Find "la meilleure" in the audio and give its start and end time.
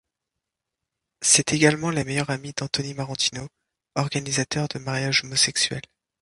1.91-2.31